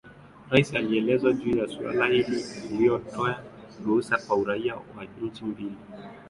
[0.49, 3.35] Rais alielezwa juu ya suala hili ilia toe
[3.85, 5.75] ruhusa ya uraia wa nchi mbili